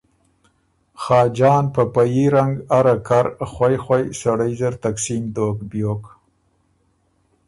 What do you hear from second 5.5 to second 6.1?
بیوک